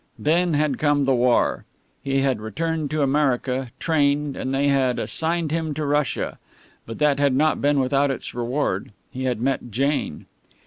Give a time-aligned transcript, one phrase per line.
[0.17, 1.63] Then had come the war.
[2.01, 6.39] He had returned to America, trained, and they had assigned him to Russia.
[6.87, 10.25] But that had not been without its reward he had met Jane.